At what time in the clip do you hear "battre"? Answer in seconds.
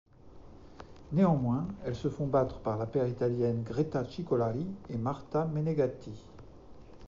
2.25-2.57